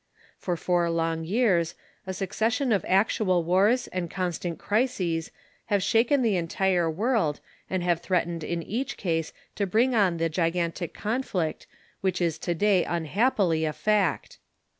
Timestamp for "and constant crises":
3.89-5.29